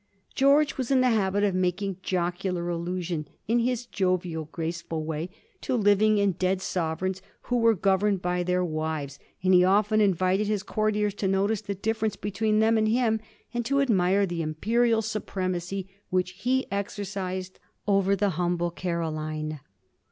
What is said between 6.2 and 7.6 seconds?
dead sove reigns who